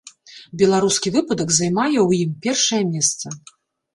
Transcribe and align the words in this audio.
Беларускі 0.59 1.11
выпадак 1.17 1.51
займае 1.57 1.91
ў 1.91 2.09
ім 2.23 2.31
першае 2.45 2.79
месца. 2.95 3.27